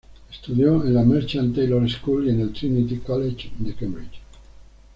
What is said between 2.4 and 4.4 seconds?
Trinity College de Cambridge.